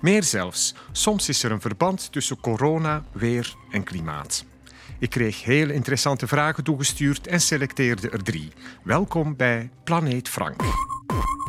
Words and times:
Meer 0.00 0.22
zelfs, 0.22 0.74
soms 0.92 1.28
is 1.28 1.42
er 1.42 1.50
een 1.50 1.60
verband 1.60 2.12
tussen 2.12 2.40
corona, 2.40 3.04
weer 3.12 3.54
en 3.70 3.84
klimaat. 3.84 4.44
Ik 4.98 5.10
kreeg 5.10 5.44
heel 5.44 5.70
interessante 5.70 6.26
vragen 6.26 6.64
toegestuurd 6.64 7.26
en 7.26 7.40
selecteerde 7.40 8.10
er 8.10 8.22
drie. 8.22 8.52
Welkom 8.82 9.36
bij 9.36 9.70
Planeet 9.84 10.28
Frank. 10.28 10.62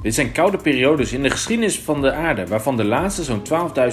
Dit 0.01 0.13
zijn 0.13 0.31
koude 0.31 0.57
periodes 0.57 1.13
in 1.13 1.23
de 1.23 1.29
geschiedenis 1.29 1.79
van 1.79 2.01
de 2.01 2.13
aarde, 2.13 2.47
waarvan 2.47 2.77
de 2.77 2.83
laatste 2.83 3.23
zo'n 3.23 3.41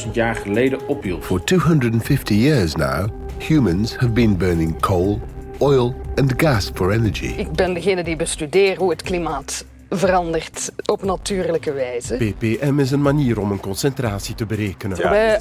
12.000 0.06 0.10
jaar 0.12 0.34
geleden 0.34 0.88
ophield. 0.88 1.24
For 1.24 1.44
250 1.44 2.36
years 2.36 2.74
now, 2.74 3.08
humans 3.38 3.96
have 3.96 4.12
been 4.12 4.36
burning 4.36 4.80
coal, 4.80 5.20
oil 5.58 6.00
and 6.14 6.32
gas 6.36 6.70
for 6.74 6.92
energy. 6.92 7.34
Ik 7.36 7.52
ben 7.52 7.74
degene 7.74 8.04
die 8.04 8.16
bestudeert 8.16 8.76
hoe 8.78 8.90
het 8.90 9.02
klimaat 9.02 9.64
verandert 9.90 10.72
op 10.86 11.02
natuurlijke 11.02 11.72
wijze. 11.72 12.14
ppm 12.14 12.78
is 12.78 12.90
een 12.90 13.02
manier 13.02 13.40
om 13.40 13.50
een 13.50 13.60
concentratie 13.60 14.34
te 14.34 14.46
berekenen. 14.46 14.96
Bij 14.96 15.40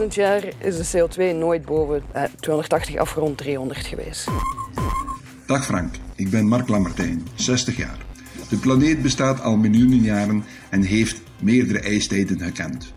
800.000 0.00 0.06
jaar 0.08 0.44
is 0.58 0.90
de 0.90 0.98
CO2 0.98 1.36
nooit 1.36 1.64
boven 1.64 2.02
eh, 2.12 2.22
280 2.40 2.96
afgerond 2.96 3.38
300 3.38 3.86
geweest. 3.86 4.28
Dag 5.46 5.64
Frank, 5.64 5.94
ik 6.14 6.30
ben 6.30 6.46
Mark 6.46 6.68
Lammertijn, 6.68 7.26
60 7.34 7.76
jaar. 7.76 7.98
De 8.48 8.56
planeet 8.56 9.02
bestaat 9.02 9.40
al 9.40 9.56
miljoenen 9.56 10.02
jaren 10.02 10.44
en 10.70 10.82
heeft 10.82 11.22
meerdere 11.40 11.80
ijstijden 11.80 12.40
gekend. 12.40 12.92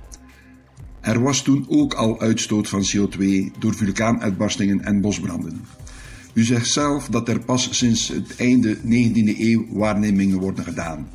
Er 1.01 1.21
was 1.21 1.41
toen 1.41 1.65
ook 1.69 1.93
al 1.93 2.19
uitstoot 2.19 2.69
van 2.69 2.85
CO2 2.95 3.25
door 3.59 3.73
vulkaanuitbarstingen 3.73 4.81
en 4.81 5.01
bosbranden. 5.01 5.65
U 6.35 6.43
zegt 6.43 6.67
zelf 6.67 7.07
dat 7.07 7.29
er 7.29 7.39
pas 7.39 7.77
sinds 7.77 8.07
het 8.07 8.35
einde 8.35 8.77
19e 8.77 9.39
eeuw 9.39 9.65
waarnemingen 9.69 10.39
worden 10.39 10.63
gedaan. 10.63 11.09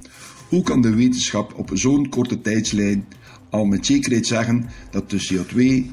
Hoe 0.49 0.63
kan 0.63 0.81
de 0.81 0.95
wetenschap 0.95 1.55
op 1.59 1.71
zo'n 1.73 2.09
korte 2.09 2.41
tijdslijn 2.41 3.07
al 3.51 3.65
met 3.65 3.87
zekerheid 3.87 4.27
zeggen 4.27 4.71
dat 4.91 5.11
de 5.11 5.29
CO2 5.29 5.91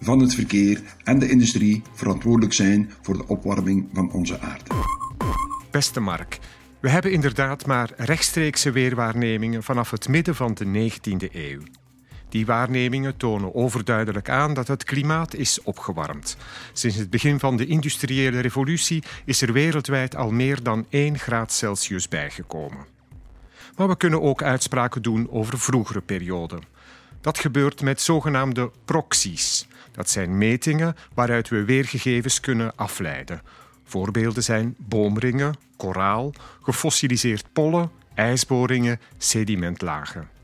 van 0.00 0.18
het 0.18 0.34
verkeer 0.34 0.82
en 1.04 1.18
de 1.18 1.28
industrie 1.28 1.82
verantwoordelijk 1.94 2.52
zijn 2.52 2.90
voor 3.02 3.16
de 3.16 3.26
opwarming 3.26 3.88
van 3.92 4.12
onze 4.12 4.40
aarde? 4.40 4.74
Beste 5.70 6.00
Mark, 6.00 6.38
we 6.80 6.88
hebben 6.88 7.12
inderdaad 7.12 7.66
maar 7.66 7.90
rechtstreekse 7.96 8.70
weerwaarnemingen 8.70 9.62
vanaf 9.62 9.90
het 9.90 10.08
midden 10.08 10.34
van 10.34 10.54
de 10.54 10.90
19e 10.90 11.32
eeuw. 11.32 11.60
Die 12.36 12.46
waarnemingen 12.46 13.16
tonen 13.16 13.54
overduidelijk 13.54 14.28
aan 14.28 14.54
dat 14.54 14.68
het 14.68 14.84
klimaat 14.84 15.34
is 15.34 15.62
opgewarmd. 15.62 16.36
Sinds 16.72 16.96
het 16.96 17.10
begin 17.10 17.38
van 17.38 17.56
de 17.56 17.66
industriële 17.66 18.40
revolutie 18.40 19.02
is 19.24 19.42
er 19.42 19.52
wereldwijd 19.52 20.16
al 20.16 20.30
meer 20.30 20.62
dan 20.62 20.86
1 20.88 21.18
graad 21.18 21.52
Celsius 21.52 22.08
bijgekomen. 22.08 22.86
Maar 23.76 23.88
we 23.88 23.96
kunnen 23.96 24.22
ook 24.22 24.42
uitspraken 24.42 25.02
doen 25.02 25.30
over 25.30 25.58
vroegere 25.58 26.00
perioden. 26.00 26.62
Dat 27.20 27.38
gebeurt 27.38 27.82
met 27.82 28.00
zogenaamde 28.00 28.70
proxies. 28.84 29.66
Dat 29.92 30.10
zijn 30.10 30.38
metingen 30.38 30.96
waaruit 31.14 31.48
we 31.48 31.64
weergegevens 31.64 32.40
kunnen 32.40 32.72
afleiden. 32.74 33.42
Voorbeelden 33.84 34.42
zijn 34.42 34.74
boomringen, 34.78 35.54
koraal, 35.76 36.32
gefossiliseerd 36.62 37.44
pollen, 37.52 37.90
ijsboringen, 38.14 39.00
sedimentlagen. 39.18 40.35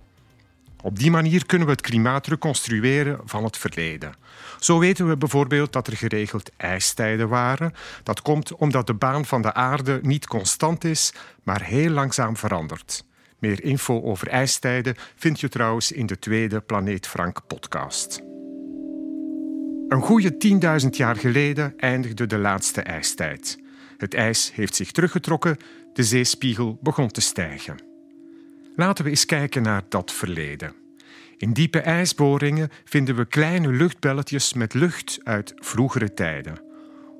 Op 0.82 0.98
die 0.98 1.10
manier 1.10 1.46
kunnen 1.46 1.66
we 1.66 1.72
het 1.72 1.82
klimaat 1.82 2.26
reconstrueren 2.26 3.20
van 3.24 3.44
het 3.44 3.56
verleden. 3.56 4.14
Zo 4.58 4.78
weten 4.78 5.08
we 5.08 5.16
bijvoorbeeld 5.16 5.72
dat 5.72 5.86
er 5.86 5.96
geregeld 5.96 6.50
ijstijden 6.56 7.28
waren. 7.28 7.72
Dat 8.02 8.22
komt 8.22 8.54
omdat 8.54 8.86
de 8.86 8.94
baan 8.94 9.24
van 9.24 9.42
de 9.42 9.54
aarde 9.54 9.98
niet 10.02 10.26
constant 10.26 10.84
is, 10.84 11.12
maar 11.42 11.62
heel 11.62 11.90
langzaam 11.90 12.36
verandert. 12.36 13.04
Meer 13.38 13.64
info 13.64 14.02
over 14.02 14.28
ijstijden 14.28 14.94
vind 15.16 15.40
je 15.40 15.48
trouwens 15.48 15.92
in 15.92 16.06
de 16.06 16.18
tweede 16.18 16.60
Planeet 16.60 17.06
Frank 17.06 17.40
podcast. 17.46 18.20
Een 19.88 20.02
goede 20.02 20.36
10.000 20.82 20.88
jaar 20.90 21.16
geleden 21.16 21.74
eindigde 21.76 22.26
de 22.26 22.38
laatste 22.38 22.82
ijstijd. 22.82 23.58
Het 23.96 24.14
ijs 24.14 24.52
heeft 24.54 24.74
zich 24.74 24.90
teruggetrokken, 24.90 25.56
de 25.92 26.04
zeespiegel 26.04 26.78
begon 26.80 27.08
te 27.08 27.20
stijgen. 27.20 27.91
Laten 28.76 29.04
we 29.04 29.10
eens 29.10 29.24
kijken 29.24 29.62
naar 29.62 29.82
dat 29.88 30.12
verleden. 30.12 30.74
In 31.36 31.52
diepe 31.52 31.80
ijsboringen 31.80 32.70
vinden 32.84 33.16
we 33.16 33.24
kleine 33.24 33.68
luchtbelletjes 33.68 34.52
met 34.52 34.74
lucht 34.74 35.20
uit 35.22 35.52
vroegere 35.56 36.14
tijden. 36.14 36.60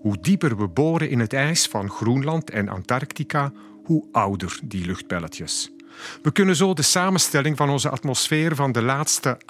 Hoe 0.00 0.16
dieper 0.20 0.56
we 0.56 0.68
boren 0.68 1.10
in 1.10 1.20
het 1.20 1.32
ijs 1.32 1.66
van 1.66 1.90
Groenland 1.90 2.50
en 2.50 2.68
Antarctica, 2.68 3.52
hoe 3.84 4.08
ouder 4.12 4.58
die 4.64 4.86
luchtbelletjes. 4.86 5.70
We 6.22 6.32
kunnen 6.32 6.56
zo 6.56 6.74
de 6.74 6.82
samenstelling 6.82 7.56
van 7.56 7.70
onze 7.70 7.88
atmosfeer 7.88 8.54
van 8.54 8.72
de 8.72 8.82
laatste 8.82 9.40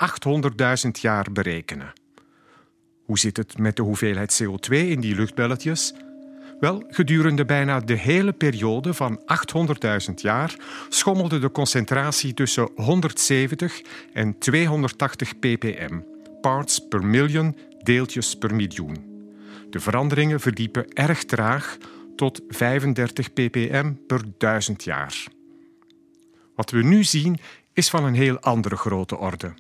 800.000 0.85 0.91
jaar 1.01 1.27
berekenen. 1.33 1.93
Hoe 3.05 3.19
zit 3.19 3.37
het 3.37 3.59
met 3.59 3.77
de 3.77 3.83
hoeveelheid 3.83 4.43
CO2 4.43 4.71
in 4.71 5.01
die 5.01 5.15
luchtbelletjes? 5.15 5.95
Wel, 6.63 6.85
gedurende 6.89 7.45
bijna 7.45 7.81
de 7.81 7.95
hele 7.95 8.33
periode 8.33 8.95
van 8.95 9.21
800.000 10.09 10.15
jaar 10.15 10.57
schommelde 10.89 11.39
de 11.39 11.51
concentratie 11.51 12.35
tussen 12.35 12.69
170 12.75 13.83
en 14.13 14.39
280 14.39 15.39
ppm, 15.39 16.01
parts 16.41 16.89
per 16.89 17.05
million, 17.07 17.57
deeltjes 17.83 18.39
per 18.39 18.55
miljoen. 18.55 18.97
De 19.71 19.81
veranderingen 19.81 20.41
verdiepen 20.41 20.93
erg 20.93 21.25
traag 21.25 21.77
tot 22.17 22.41
35 22.49 23.33
ppm 23.33 23.93
per 24.07 24.21
duizend 24.39 24.85
jaar. 24.85 25.25
Wat 26.55 26.71
we 26.71 26.83
nu 26.83 27.05
zien 27.05 27.39
is 27.73 27.91
van 27.91 28.05
een 28.05 28.15
heel 28.15 28.39
andere 28.39 28.77
grote 28.77 29.17
orde. 29.17 29.55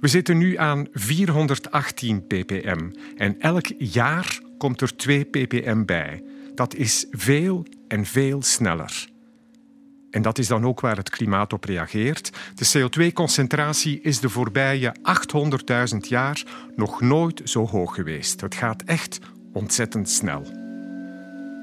We 0.00 0.08
zitten 0.08 0.38
nu 0.38 0.56
aan 0.56 0.86
418 0.92 2.26
ppm 2.26 2.90
en 3.16 3.40
elk 3.40 3.66
jaar 3.78 4.40
komt 4.58 4.80
er 4.80 4.96
2 4.96 5.24
ppm 5.24 5.84
bij. 5.84 6.22
Dat 6.54 6.74
is 6.74 7.06
veel 7.10 7.66
en 7.88 8.04
veel 8.04 8.42
sneller. 8.42 9.12
En 10.10 10.22
dat 10.22 10.38
is 10.38 10.46
dan 10.46 10.64
ook 10.64 10.80
waar 10.80 10.96
het 10.96 11.10
klimaat 11.10 11.52
op 11.52 11.64
reageert. 11.64 12.30
De 12.54 12.88
CO2-concentratie 12.88 14.00
is 14.00 14.20
de 14.20 14.28
voorbije 14.28 14.94
800.000 15.92 15.98
jaar 15.98 16.42
nog 16.76 17.00
nooit 17.00 17.40
zo 17.44 17.66
hoog 17.66 17.94
geweest. 17.94 18.40
Het 18.40 18.54
gaat 18.54 18.82
echt 18.82 19.18
ontzettend 19.52 20.10
snel. 20.10 20.42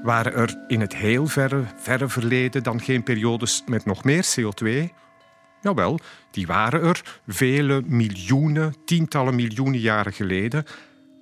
Waren 0.04 0.34
er 0.34 0.64
in 0.68 0.82
het 0.82 0.96
heel 0.96 1.28
verre, 1.28 1.64
verre 1.76 2.10
verleden 2.10 2.64
dan 2.64 2.82
geen 2.82 3.04
periodes 3.04 3.64
met 3.66 3.86
nog 3.86 4.04
meer 4.04 4.26
CO2? 4.40 4.94
Jawel, 5.62 6.00
die 6.32 6.48
waren 6.48 6.82
er 6.82 7.20
vele 7.28 7.82
miljoenen, 7.86 8.76
tientallen 8.86 9.36
miljoenen 9.36 9.80
jaren 9.80 10.14
geleden. 10.14 10.64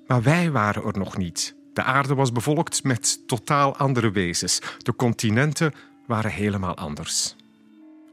Maar 0.07 0.21
wij 0.21 0.51
waren 0.51 0.83
er 0.83 0.97
nog 0.97 1.17
niet. 1.17 1.57
De 1.73 1.83
aarde 1.83 2.15
was 2.15 2.31
bevolkt 2.31 2.83
met 2.83 3.27
totaal 3.27 3.77
andere 3.77 4.11
wezens. 4.11 4.61
De 4.77 4.95
continenten 4.95 5.73
waren 6.07 6.31
helemaal 6.31 6.75
anders. 6.75 7.35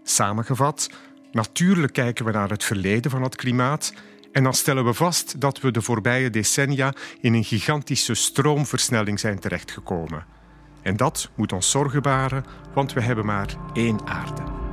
Samengevat, 0.03 0.91
natuurlijk 1.33 1.93
kijken 1.93 2.25
we 2.25 2.33
naar 2.33 2.51
het 2.51 2.65
verleden 2.65 3.11
van 3.11 3.23
het 3.23 3.37
klimaat 3.37 3.93
en 4.33 4.43
dan 4.43 4.55
stellen 4.55 4.85
we 4.85 4.95
vast 4.95 5.41
dat 5.41 5.61
we 5.61 5.71
de 5.71 5.83
voorbije 5.83 6.31
decennia 6.31 6.93
in 7.21 7.35
een 7.35 7.45
gigantische 7.45 8.15
stroomversnelling 8.15 9.21
zijn 9.21 9.39
terechtgekomen. 9.39 10.25
En 10.83 10.97
dat 10.97 11.31
moet 11.35 11.53
ons 11.53 11.71
zorgen 11.71 12.03
baren, 12.03 12.45
want 12.75 12.93
we 12.93 13.01
hebben 13.01 13.27
maar 13.27 13.57
één 13.73 14.07
aarde. 14.07 14.66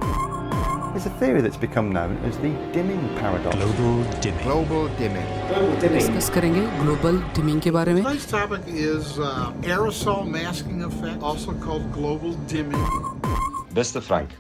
There's 0.93 1.06
a 1.06 1.11
theory 1.20 1.41
that's 1.41 1.56
become 1.56 1.93
known 1.93 2.17
as 2.25 2.37
the 2.38 2.50
dimming 2.73 3.03
paradox. 3.19 3.56
Global 3.56 4.05
dimming. 4.20 4.43
Global 4.43 4.88
dimming. 5.00 5.29
Global 5.49 5.76
dimming. 5.81 5.99
Discuss 5.99 6.29
करेंगे 6.35 6.62
global 6.81 7.20
dimming 7.37 7.61
के 7.67 7.70
बारे 7.76 7.94
में 7.94 8.03
Today's 8.03 8.26
topic 8.32 8.67
is 8.67 9.19
uh, 9.19 9.53
aerosol 9.75 10.26
masking 10.37 10.82
effect, 10.88 11.23
also 11.23 11.55
called 11.67 11.87
global 11.93 12.32
dimming. 12.53 12.87
Beste 13.75 14.03
Frank, 14.03 14.31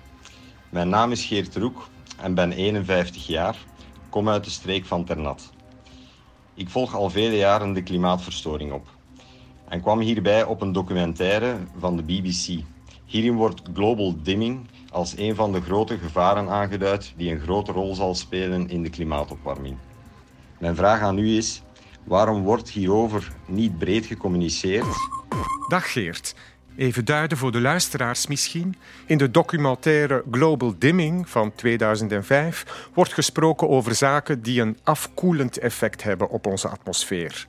mijn 0.70 0.88
naam 0.88 1.12
is 1.12 1.24
Geert 1.24 1.56
Roek 1.56 1.88
en 2.16 2.34
ben 2.34 2.52
51 2.52 3.26
jaar, 3.26 3.56
kom 4.10 4.28
uit 4.28 4.44
de 4.44 4.50
streek 4.50 4.84
van 4.84 5.04
Ternat. 5.04 5.50
Ik 6.54 6.68
volg 6.68 6.94
al 6.94 7.10
vele 7.10 7.36
jaren 7.36 7.72
de 7.72 7.82
klimaatverstoring 7.82 8.72
op 8.72 8.86
en 9.68 9.80
kwam 9.80 10.00
hierbij 10.00 10.44
op 10.44 10.60
een 10.60 10.72
documentaire 10.72 11.56
van 11.78 11.96
de 11.96 12.02
BBC. 12.02 12.62
Hierin 13.04 13.34
wordt 13.34 13.62
global 13.74 14.14
dimming 14.22 14.66
als 14.93 15.17
een 15.17 15.35
van 15.35 15.51
de 15.51 15.61
grote 15.61 15.97
gevaren 15.97 16.49
aangeduid 16.49 17.13
die 17.17 17.31
een 17.31 17.39
grote 17.39 17.71
rol 17.71 17.95
zal 17.95 18.15
spelen 18.15 18.69
in 18.69 18.83
de 18.83 18.89
klimaatopwarming. 18.89 19.77
Mijn 20.59 20.75
vraag 20.75 21.01
aan 21.01 21.17
u 21.17 21.37
is: 21.37 21.61
Waarom 22.03 22.43
wordt 22.43 22.69
hierover 22.69 23.31
niet 23.45 23.77
breed 23.77 24.05
gecommuniceerd? 24.05 24.85
Dag 25.67 25.91
Geert. 25.91 26.35
Even 26.75 27.05
duiden 27.05 27.37
voor 27.37 27.51
de 27.51 27.61
luisteraars 27.61 28.27
misschien. 28.27 28.75
In 29.05 29.17
de 29.17 29.31
documentaire 29.31 30.23
Global 30.31 30.73
Dimming 30.77 31.29
van 31.29 31.55
2005 31.55 32.89
wordt 32.93 33.13
gesproken 33.13 33.69
over 33.69 33.95
zaken 33.95 34.41
die 34.41 34.61
een 34.61 34.77
afkoelend 34.83 35.57
effect 35.57 36.03
hebben 36.03 36.29
op 36.29 36.47
onze 36.47 36.67
atmosfeer. 36.67 37.47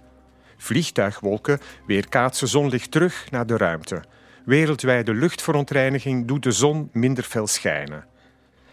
Vliegtuigwolken 0.56 1.60
weerkaatsen 1.86 2.48
zonlicht 2.48 2.90
terug 2.90 3.30
naar 3.30 3.46
de 3.46 3.56
ruimte. 3.56 4.02
Wereldwijde 4.44 5.14
luchtverontreiniging 5.14 6.26
doet 6.26 6.42
de 6.42 6.52
zon 6.52 6.90
minder 6.92 7.24
fel 7.24 7.46
schijnen. 7.46 8.06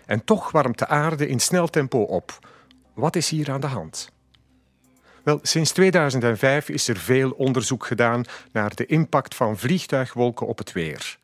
En 0.06 0.24
toch 0.24 0.52
warmt 0.52 0.80
de 0.80 0.88
aarde 0.88 1.28
in 1.28 1.40
snel 1.40 1.68
tempo 1.68 2.02
op. 2.02 2.40
Wat 2.94 3.16
is 3.16 3.30
hier 3.30 3.52
aan 3.52 3.62
de 3.62 3.68
hand? 3.68 4.12
Wel, 5.24 5.40
sinds 5.42 5.72
2005 5.72 6.70
is 6.70 6.88
er 6.88 6.98
veel 6.98 7.32
onderzoek 7.32 7.86
gedaan 7.86 8.24
naar 8.52 8.76
de 8.76 8.86
impact 8.86 9.36
van 9.36 9.58
vliegtuigwolken 9.58 10.48
op 10.48 10.58
het 10.58 10.72
weer. 10.72 11.18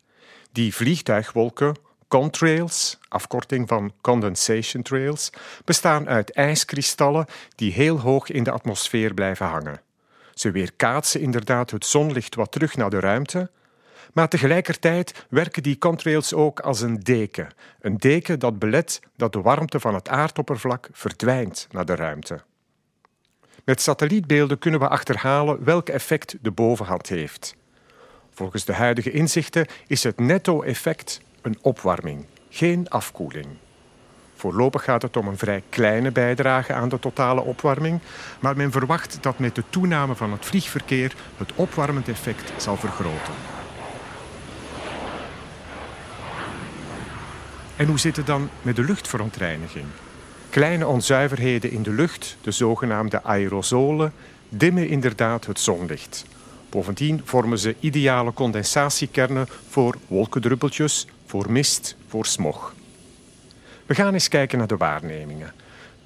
Die 0.52 0.74
vliegtuigwolken, 0.74 1.76
contrails, 2.08 2.98
afkorting 3.08 3.68
van 3.68 3.92
condensation 4.00 4.82
trails, 4.82 5.30
bestaan 5.64 6.08
uit 6.08 6.32
ijskristallen 6.32 7.26
die 7.54 7.72
heel 7.72 8.00
hoog 8.00 8.30
in 8.30 8.42
de 8.42 8.50
atmosfeer 8.50 9.14
blijven 9.14 9.46
hangen. 9.46 9.80
Ze 10.34 10.50
weerkaatsen 10.50 11.20
inderdaad 11.20 11.70
het 11.70 11.86
zonlicht 11.86 12.34
wat 12.34 12.52
terug 12.52 12.76
naar 12.76 12.90
de 12.90 13.00
ruimte, 13.00 13.50
maar 14.18 14.28
tegelijkertijd 14.28 15.26
werken 15.28 15.62
die 15.62 15.78
contrails 15.78 16.34
ook 16.34 16.60
als 16.60 16.80
een 16.80 17.00
deken. 17.00 17.48
Een 17.80 17.96
deken 17.96 18.38
dat 18.38 18.58
belet 18.58 19.00
dat 19.16 19.32
de 19.32 19.40
warmte 19.40 19.80
van 19.80 19.94
het 19.94 20.08
aardoppervlak 20.08 20.88
verdwijnt 20.92 21.66
naar 21.70 21.84
de 21.84 21.94
ruimte. 21.94 22.40
Met 23.64 23.80
satellietbeelden 23.80 24.58
kunnen 24.58 24.80
we 24.80 24.88
achterhalen 24.88 25.64
welk 25.64 25.88
effect 25.88 26.36
de 26.40 26.50
bovenhand 26.50 27.08
heeft. 27.08 27.56
Volgens 28.30 28.64
de 28.64 28.72
huidige 28.72 29.10
inzichten 29.10 29.66
is 29.86 30.02
het 30.02 30.20
netto-effect 30.20 31.20
een 31.42 31.58
opwarming, 31.60 32.24
geen 32.48 32.88
afkoeling. 32.88 33.46
Voorlopig 34.34 34.84
gaat 34.84 35.02
het 35.02 35.16
om 35.16 35.28
een 35.28 35.38
vrij 35.38 35.62
kleine 35.68 36.10
bijdrage 36.10 36.72
aan 36.72 36.88
de 36.88 36.98
totale 36.98 37.40
opwarming, 37.40 38.00
maar 38.40 38.56
men 38.56 38.70
verwacht 38.70 39.18
dat 39.20 39.38
met 39.38 39.54
de 39.54 39.64
toename 39.70 40.14
van 40.14 40.32
het 40.32 40.44
vliegverkeer 40.44 41.14
het 41.36 41.52
opwarmend 41.54 42.08
effect 42.08 42.62
zal 42.62 42.76
vergroten. 42.76 43.57
En 47.78 47.86
hoe 47.86 47.98
zit 47.98 48.16
het 48.16 48.26
dan 48.26 48.50
met 48.62 48.76
de 48.76 48.84
luchtverontreiniging? 48.84 49.84
Kleine 50.50 50.86
onzuiverheden 50.86 51.70
in 51.70 51.82
de 51.82 51.90
lucht, 51.90 52.36
de 52.40 52.50
zogenaamde 52.50 53.22
aerosolen, 53.22 54.12
dimmen 54.48 54.88
inderdaad 54.88 55.46
het 55.46 55.60
zonlicht. 55.60 56.24
Bovendien 56.70 57.20
vormen 57.24 57.58
ze 57.58 57.76
ideale 57.80 58.32
condensatiekernen 58.32 59.48
voor 59.68 59.96
wolkendruppeltjes, 60.06 61.06
voor 61.26 61.52
mist, 61.52 61.96
voor 62.08 62.26
smog. 62.26 62.74
We 63.86 63.94
gaan 63.94 64.12
eens 64.12 64.28
kijken 64.28 64.58
naar 64.58 64.66
de 64.66 64.76
waarnemingen. 64.76 65.52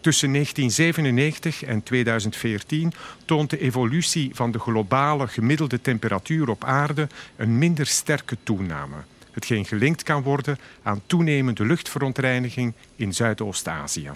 Tussen 0.00 0.32
1997 0.32 1.64
en 1.64 1.82
2014 1.82 2.92
toont 3.24 3.50
de 3.50 3.58
evolutie 3.58 4.30
van 4.32 4.50
de 4.50 4.58
globale 4.58 5.28
gemiddelde 5.28 5.80
temperatuur 5.80 6.48
op 6.48 6.64
aarde 6.64 7.06
een 7.36 7.58
minder 7.58 7.86
sterke 7.86 8.36
toename, 8.42 8.96
hetgeen 9.32 9.64
gelinkt 9.64 10.02
kan 10.02 10.22
worden 10.22 10.58
aan 10.82 11.02
toenemende 11.06 11.64
luchtverontreiniging 11.64 12.72
in 12.96 13.14
Zuidoost-Azië. 13.14 14.10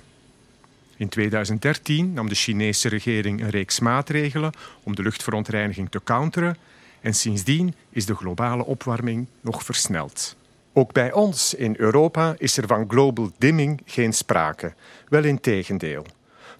In 0.97 1.09
2013 1.09 2.13
nam 2.13 2.29
de 2.29 2.35
Chinese 2.35 2.89
regering 2.89 3.41
een 3.41 3.51
reeks 3.51 3.81
maatregelen 3.81 4.53
om 4.83 4.95
de 4.95 5.03
luchtverontreiniging 5.03 5.91
te 5.91 6.01
counteren 6.05 6.57
en 7.01 7.15
sindsdien 7.15 7.75
is 7.91 8.07
de 8.07 8.15
globale 8.15 8.65
opwarming 8.65 9.27
nog 9.41 9.65
versneld. 9.65 10.37
Ook 10.73 10.93
bij 10.93 11.13
ons 11.13 11.55
in 11.55 11.75
Europa 11.79 12.35
is 12.39 12.57
er 12.57 12.67
van 12.67 12.89
global 12.89 13.33
dimming 13.39 13.81
geen 13.85 14.12
sprake. 14.12 14.75
Wel 15.09 15.25
in 15.25 15.41
tegendeel. 15.41 16.07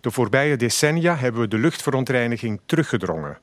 De 0.01 0.11
voorbije 0.11 0.57
decennia 0.57 1.17
hebben 1.17 1.41
we 1.41 1.49
de 1.49 1.59
luchtverontreiniging 1.59 2.61
teruggedrongen. 2.67 3.39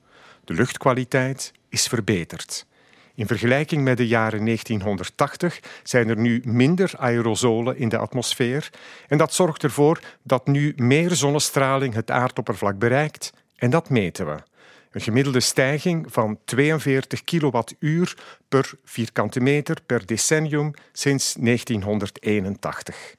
De 0.45 0.53
luchtkwaliteit 0.53 1.51
is 1.69 1.87
verbeterd. 1.87 2.65
In 3.15 3.27
vergelijking 3.27 3.83
met 3.83 3.97
de 3.97 4.07
jaren 4.07 4.45
1980 4.45 5.59
zijn 5.83 6.09
er 6.09 6.17
nu 6.17 6.41
minder 6.45 6.91
aerosolen 6.97 7.77
in 7.77 7.89
de 7.89 7.97
atmosfeer 7.97 8.69
en 9.07 9.17
dat 9.17 9.33
zorgt 9.33 9.63
ervoor 9.63 9.99
dat 10.23 10.47
nu 10.47 10.73
meer 10.75 11.15
zonnestraling 11.15 11.93
het 11.93 12.11
aardoppervlak 12.11 12.77
bereikt 12.79 13.33
en 13.55 13.69
dat 13.69 13.89
meten 13.89 14.25
we. 14.25 14.37
Een 14.91 15.01
gemiddelde 15.01 15.39
stijging 15.39 16.05
van 16.09 16.39
42 16.45 17.23
kilowattuur 17.23 18.17
per 18.49 18.71
vierkante 18.83 19.39
meter 19.39 19.77
per 19.85 20.05
decennium 20.05 20.73
sinds 20.91 21.33
1981. 21.33 23.13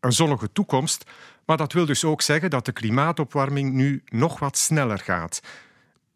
Een 0.00 0.12
zonnige 0.12 0.52
toekomst, 0.52 1.04
maar 1.44 1.56
dat 1.56 1.72
wil 1.72 1.86
dus 1.86 2.04
ook 2.04 2.22
zeggen 2.22 2.50
dat 2.50 2.64
de 2.64 2.72
klimaatopwarming 2.72 3.72
nu 3.72 4.02
nog 4.04 4.38
wat 4.38 4.58
sneller 4.58 4.98
gaat. 4.98 5.40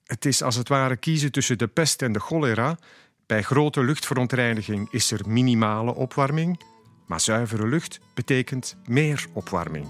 Het 0.04 0.24
is 0.24 0.42
als 0.42 0.54
het 0.54 0.68
ware 0.68 0.96
kiezen 0.96 1.32
tussen 1.32 1.58
de 1.58 1.66
pest 1.66 2.02
en 2.02 2.12
de 2.12 2.20
cholera 2.20 2.78
bij 3.28 3.42
grote 3.42 3.82
luchtverontreiniging 3.82 4.88
is 4.90 5.10
er 5.10 5.20
minimale 5.26 5.94
opwarming, 5.94 6.60
maar 7.06 7.20
zuivere 7.20 7.66
lucht 7.66 8.00
betekent 8.14 8.76
meer 8.86 9.26
opwarming. 9.32 9.86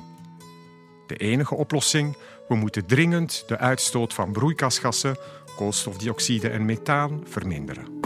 De 1.07 1.17
enige 1.17 1.55
oplossing: 1.55 2.17
we 2.49 2.55
moeten 2.55 2.87
dringend 2.87 3.45
de 3.47 3.59
uitstoot 3.59 4.15
van 4.15 4.33
broeikasgassen, 4.33 5.17
koolstofdioxide 5.57 6.49
en 6.49 6.65
methaan 6.65 7.21
verminderen. 7.25 8.01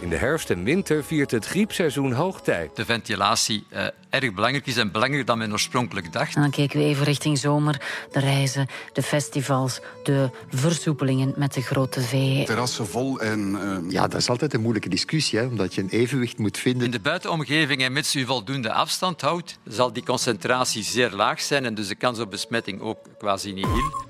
In 0.00 0.08
de 0.08 0.16
herfst 0.16 0.50
en 0.50 0.64
winter 0.64 1.04
viert 1.04 1.30
het 1.30 1.46
griepseizoen 1.46 2.12
hoogtijd. 2.12 2.76
De 2.76 2.84
ventilatie 2.84 3.64
uh, 3.72 3.86
erg 4.08 4.34
belangrijk 4.34 4.66
is 4.66 4.76
en 4.76 4.92
belangrijker 4.92 5.26
dan 5.26 5.38
men 5.38 5.52
oorspronkelijk 5.52 6.12
dacht. 6.12 6.34
En 6.34 6.40
dan 6.40 6.50
kijken 6.50 6.78
we 6.78 6.84
even 6.84 7.04
richting 7.04 7.38
zomer. 7.38 7.80
De 8.12 8.20
reizen, 8.20 8.66
de 8.92 9.02
festivals, 9.02 9.80
de 10.02 10.30
versoepelingen 10.48 11.34
met 11.36 11.54
de 11.54 11.62
grote 11.62 12.00
V. 12.00 12.44
Terrassen 12.44 12.86
vol 12.86 13.20
en... 13.20 13.58
Uh... 13.84 13.90
Ja, 13.90 14.08
dat 14.08 14.20
is 14.20 14.28
altijd 14.28 14.54
een 14.54 14.60
moeilijke 14.60 14.88
discussie, 14.88 15.38
hè, 15.38 15.44
omdat 15.46 15.74
je 15.74 15.80
een 15.80 15.88
evenwicht 15.88 16.38
moet 16.38 16.58
vinden. 16.58 16.84
In 16.84 16.90
de 16.90 17.00
buitenomgeving 17.00 17.82
en 17.82 17.92
mits 17.92 18.14
u 18.14 18.24
voldoende 18.24 18.72
afstand 18.72 19.20
houdt, 19.20 19.58
zal 19.64 19.92
die 19.92 20.04
concentratie 20.04 20.82
zeer 20.82 21.10
laag 21.10 21.40
zijn 21.40 21.64
en 21.64 21.74
dus 21.74 21.88
de 21.88 21.94
kans 21.94 22.18
op 22.18 22.30
besmetting 22.30 22.80
ook 22.80 22.98
quasi 23.18 23.52
nihil. 23.52 24.06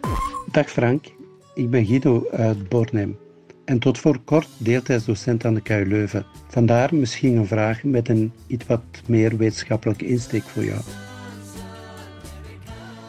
Dag 0.46 0.70
Frank, 0.70 1.04
ik 1.54 1.70
ben 1.70 1.86
Guido 1.86 2.26
uit 2.30 2.68
Bornem 2.68 3.18
en 3.70 3.78
tot 3.78 3.98
voor 3.98 4.18
kort 4.24 4.48
deeltijdsdocent 4.58 5.44
aan 5.44 5.54
de 5.54 5.60
KU 5.60 5.84
Leuven. 5.86 6.24
Vandaar 6.48 6.94
misschien 6.94 7.36
een 7.36 7.46
vraag 7.46 7.82
met 7.82 8.08
een 8.08 8.32
iets 8.46 8.66
wat 8.66 8.82
meer 9.06 9.36
wetenschappelijke 9.36 10.06
insteek 10.06 10.42
voor 10.42 10.64
jou. 10.64 10.80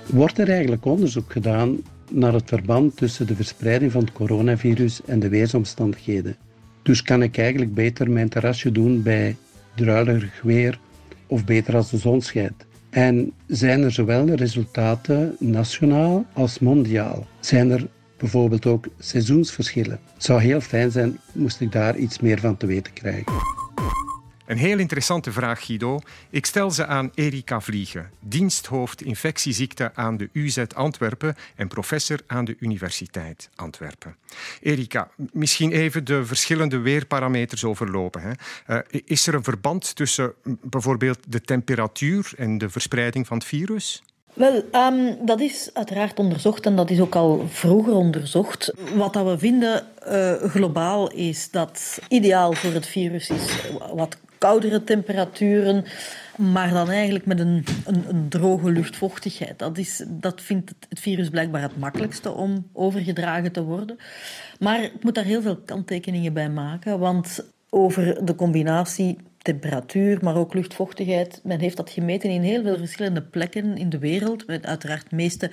Wordt 0.05 0.37
er 0.37 0.49
eigenlijk 0.49 0.85
onderzoek 0.85 1.31
gedaan 1.31 1.77
naar 2.09 2.33
het 2.33 2.49
verband 2.49 2.97
tussen 2.97 3.27
de 3.27 3.35
verspreiding 3.35 3.91
van 3.91 4.01
het 4.01 4.11
coronavirus 4.11 5.01
en 5.05 5.19
de 5.19 5.29
weersomstandigheden? 5.29 6.35
Dus 6.81 7.03
kan 7.03 7.21
ik 7.23 7.37
eigenlijk 7.37 7.73
beter 7.73 8.11
mijn 8.11 8.29
terrasje 8.29 8.71
doen 8.71 9.01
bij 9.01 9.35
druilerig 9.75 10.41
weer 10.41 10.79
of 11.27 11.45
beter 11.45 11.75
als 11.75 11.89
de 11.89 11.97
zon 11.97 12.21
schijnt? 12.21 12.65
En 12.89 13.31
zijn 13.47 13.81
er 13.81 13.91
zowel 13.91 14.25
resultaten 14.25 15.35
nationaal 15.39 16.25
als 16.33 16.59
mondiaal? 16.59 17.27
Zijn 17.39 17.71
er 17.71 17.87
bijvoorbeeld 18.21 18.65
ook 18.65 18.87
seizoensverschillen. 18.99 19.99
Het 20.13 20.23
zou 20.23 20.41
heel 20.41 20.61
fijn 20.61 20.91
zijn 20.91 21.19
moest 21.31 21.59
ik 21.59 21.71
daar 21.71 21.97
iets 21.97 22.19
meer 22.19 22.39
van 22.39 22.57
te 22.57 22.65
weten 22.65 22.93
krijgen. 22.93 23.33
Een 24.45 24.57
heel 24.57 24.79
interessante 24.79 25.31
vraag, 25.31 25.65
Guido. 25.65 25.99
Ik 26.29 26.45
stel 26.45 26.71
ze 26.71 26.85
aan 26.85 27.11
Erika 27.15 27.61
Vliegen, 27.61 28.09
diensthoofd 28.19 29.01
infectieziekten 29.01 29.91
aan 29.95 30.17
de 30.17 30.29
UZ 30.33 30.57
Antwerpen 30.75 31.35
en 31.55 31.67
professor 31.67 32.19
aan 32.27 32.45
de 32.45 32.55
Universiteit 32.59 33.49
Antwerpen. 33.55 34.15
Erika, 34.61 35.09
misschien 35.31 35.71
even 35.71 36.03
de 36.03 36.25
verschillende 36.25 36.77
weerparameters 36.77 37.63
overlopen. 37.63 38.21
Hè. 38.21 38.31
Uh, 38.67 39.01
is 39.05 39.27
er 39.27 39.33
een 39.33 39.43
verband 39.43 39.95
tussen 39.95 40.33
bijvoorbeeld 40.61 41.19
de 41.27 41.41
temperatuur 41.41 42.31
en 42.37 42.57
de 42.57 42.69
verspreiding 42.69 43.27
van 43.27 43.37
het 43.37 43.45
virus? 43.45 44.03
Wel, 44.33 44.63
um, 44.71 45.25
dat 45.25 45.39
is 45.39 45.69
uiteraard 45.73 46.19
onderzocht 46.19 46.65
en 46.65 46.75
dat 46.75 46.89
is 46.89 46.99
ook 46.99 47.15
al 47.15 47.45
vroeger 47.47 47.93
onderzocht. 47.93 48.73
Wat 48.95 49.13
dat 49.13 49.25
we 49.25 49.37
vinden 49.37 49.83
uh, 50.07 50.31
globaal 50.33 51.11
is 51.11 51.51
dat 51.51 51.99
ideaal 52.07 52.53
voor 52.53 52.71
het 52.73 52.85
virus 52.85 53.29
is 53.29 53.71
wat 53.93 54.17
koudere 54.37 54.83
temperaturen, 54.83 55.85
maar 56.37 56.73
dan 56.73 56.89
eigenlijk 56.89 57.25
met 57.25 57.39
een, 57.39 57.63
een, 57.85 58.03
een 58.07 58.29
droge 58.29 58.71
luchtvochtigheid. 58.71 59.59
Dat, 59.59 59.77
is, 59.77 60.03
dat 60.07 60.41
vindt 60.41 60.69
het, 60.69 60.85
het, 60.89 60.99
virus 60.99 61.29
blijkbaar 61.29 61.61
het 61.61 61.77
makkelijkste 61.77 62.31
om 62.31 62.67
overgedragen 62.73 63.51
te 63.51 63.63
worden. 63.63 63.97
Maar 64.59 64.83
ik 64.83 65.03
moet 65.03 65.15
daar 65.15 65.23
heel 65.23 65.41
veel 65.41 65.57
kanttekeningen 65.57 66.33
bij 66.33 66.49
maken, 66.49 66.99
want 66.99 67.43
over 67.69 68.25
de 68.25 68.35
combinatie 68.35 69.17
temperatuur, 69.41 70.17
maar 70.21 70.35
ook 70.35 70.53
luchtvochtigheid. 70.53 71.41
Men 71.43 71.59
heeft 71.59 71.77
dat 71.77 71.89
gemeten 71.89 72.29
in 72.29 72.41
heel 72.41 72.63
veel 72.63 72.77
verschillende 72.77 73.21
plekken 73.21 73.77
in 73.77 73.89
de 73.89 73.99
wereld. 73.99 74.47
Met 74.47 74.65
uiteraard 74.65 75.09
de 75.09 75.15
meeste 75.15 75.51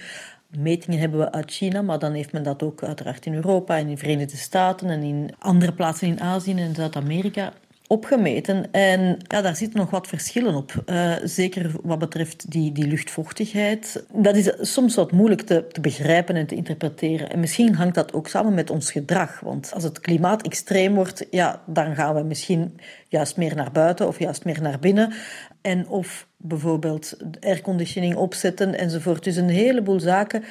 metingen 0.57 1.01
hebben 1.01 1.21
we 1.21 1.33
uit 1.33 1.51
China, 1.51 1.83
maar 1.83 1.99
dan 1.99 2.13
heeft 2.13 2.33
men 2.33 2.43
dat 2.43 2.63
ook 2.63 2.83
uiteraard 2.83 3.27
in 3.27 3.35
Europa 3.35 3.77
en 3.77 3.87
in 3.87 3.95
de 3.95 3.97
Verenigde 3.97 4.37
Staten 4.37 4.91
en 4.91 5.03
in 5.03 5.31
andere 5.39 5.73
plaatsen 5.73 6.09
in 6.09 6.21
Azië 6.21 6.55
en 6.55 6.75
Zuid-Amerika 6.75 7.53
opgemeten. 7.89 8.73
En 8.73 9.19
ja, 9.29 9.41
daar 9.41 9.57
zitten 9.57 9.79
nog 9.79 9.91
wat 9.91 10.07
verschillen 10.07 10.55
op. 10.55 10.83
Uh, 10.87 11.15
zeker 11.25 11.71
wat 11.83 11.99
betreft 11.99 12.51
die, 12.51 12.73
die 12.73 12.87
luchtvochtigheid. 12.87 14.05
Dat 14.13 14.37
is 14.37 14.73
soms 14.73 14.95
wat 14.95 15.13
moeilijk 15.13 15.41
te, 15.41 15.67
te 15.73 15.81
begrijpen 15.81 16.37
en 16.37 16.47
te 16.47 16.55
interpreteren. 16.55 17.31
En 17.31 17.41
misschien 17.41 17.75
hangt 17.75 17.95
dat 17.95 18.13
ook 18.13 18.29
samen 18.29 18.55
met 18.55 18.71
ons 18.71 18.93
gedrag. 18.93 19.41
Want 19.41 19.71
als 19.75 19.83
het 19.83 20.01
klimaat 20.01 20.43
extreem 20.43 20.95
wordt, 20.95 21.27
ja, 21.31 21.63
dan 21.67 21.95
gaan 21.95 22.15
we 22.15 22.23
misschien 22.23 22.81
juist 23.09 23.37
meer 23.37 23.55
naar 23.55 23.73
buiten 23.73 24.09
of 24.09 24.19
juist 24.19 24.45
meer 24.45 24.63
naar 24.63 24.79
binnen. 24.79 25.13
En 25.61 25.89
of 25.89 26.27
bijvoorbeeld 26.37 27.17
airconditioning 27.41 28.17
opzetten 28.17 28.79
enzovoort. 28.79 29.25
Dus 29.25 29.37
een 29.37 29.49
heleboel 29.49 30.01
zaken. 30.01 30.45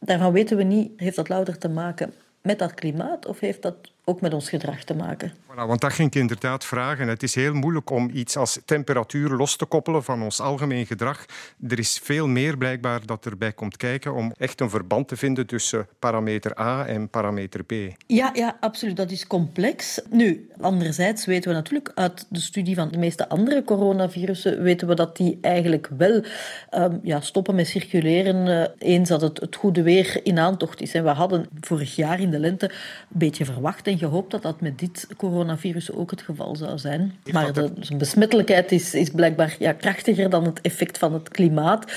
Daarvan 0.00 0.32
weten 0.32 0.56
we 0.56 0.62
niet, 0.62 0.90
heeft 0.96 1.16
dat 1.16 1.28
louter 1.28 1.58
te 1.58 1.68
maken 1.68 2.12
met 2.42 2.58
dat 2.58 2.74
klimaat 2.74 3.26
of 3.26 3.40
heeft 3.40 3.62
dat 3.62 3.76
ook 4.08 4.20
met 4.20 4.34
ons 4.34 4.48
gedrag 4.48 4.84
te 4.84 4.94
maken. 4.94 5.32
Voilà, 5.32 5.66
want 5.66 5.80
dat 5.80 5.92
ging 5.92 6.08
ik 6.08 6.14
inderdaad 6.14 6.64
vragen. 6.64 7.08
Het 7.08 7.22
is 7.22 7.34
heel 7.34 7.54
moeilijk 7.54 7.90
om 7.90 8.10
iets 8.12 8.36
als 8.36 8.60
temperatuur 8.64 9.30
los 9.30 9.56
te 9.56 9.64
koppelen 9.64 10.04
van 10.04 10.22
ons 10.22 10.40
algemeen 10.40 10.86
gedrag. 10.86 11.24
Er 11.68 11.78
is 11.78 12.00
veel 12.02 12.26
meer 12.26 12.56
blijkbaar 12.56 13.06
dat 13.06 13.26
erbij 13.26 13.52
komt 13.52 13.76
kijken 13.76 14.14
om 14.14 14.32
echt 14.38 14.60
een 14.60 14.70
verband 14.70 15.08
te 15.08 15.16
vinden 15.16 15.46
tussen 15.46 15.86
parameter 15.98 16.60
A 16.60 16.86
en 16.86 17.08
parameter 17.08 17.64
B. 17.64 17.72
Ja, 18.06 18.30
ja, 18.34 18.56
absoluut. 18.60 18.96
Dat 18.96 19.10
is 19.10 19.26
complex. 19.26 20.00
Nu, 20.10 20.50
anderzijds 20.60 21.26
weten 21.26 21.50
we 21.50 21.56
natuurlijk 21.56 21.90
uit 21.94 22.26
de 22.28 22.40
studie 22.40 22.74
van 22.74 22.88
de 22.88 22.98
meeste 22.98 23.28
andere 23.28 23.64
coronavirussen, 23.64 24.62
weten 24.62 24.88
we 24.88 24.94
dat 24.94 25.16
die 25.16 25.38
eigenlijk 25.40 25.88
wel 25.96 26.22
um, 26.70 27.00
ja, 27.02 27.20
stoppen 27.20 27.54
met 27.54 27.66
circuleren 27.66 28.46
uh, 28.46 28.64
eens 28.78 29.08
dat 29.08 29.20
het, 29.20 29.40
het 29.40 29.56
goede 29.56 29.82
weer 29.82 30.20
in 30.22 30.38
aantocht 30.38 30.80
is. 30.80 30.94
En 30.94 31.04
we 31.04 31.10
hadden 31.10 31.46
vorig 31.60 31.96
jaar 31.96 32.20
in 32.20 32.30
de 32.30 32.38
lente 32.38 32.70
een 32.70 33.18
beetje 33.18 33.44
verwacht 33.44 33.86
gehoopt 33.98 34.30
dat 34.30 34.42
dat 34.42 34.60
met 34.60 34.78
dit 34.78 35.06
coronavirus 35.16 35.92
ook 35.92 36.10
het 36.10 36.22
geval 36.22 36.56
zou 36.56 36.78
zijn. 36.78 37.14
Maar 37.32 37.52
de, 37.52 37.72
besmettelijkheid 37.96 38.72
is, 38.72 38.94
is 38.94 39.10
blijkbaar 39.10 39.56
ja, 39.58 39.72
krachtiger 39.72 40.30
dan 40.30 40.44
het 40.44 40.60
effect 40.60 40.98
van 40.98 41.12
het 41.12 41.28
klimaat. 41.28 41.92